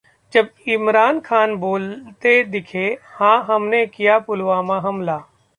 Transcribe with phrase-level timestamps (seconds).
[0.33, 5.23] ...जब इमरान खान बोलते दिखे- हां, हमने किया पुलवामा हमला!